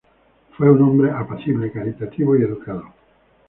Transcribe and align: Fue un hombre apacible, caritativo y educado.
Fue 0.57 0.67
un 0.67 0.81
hombre 0.81 1.11
apacible, 1.11 1.71
caritativo 1.71 2.35
y 2.35 2.41
educado. 2.41 2.91